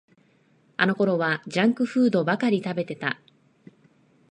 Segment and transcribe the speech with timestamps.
[0.77, 3.19] あのころはジャンクフードばかり食べてた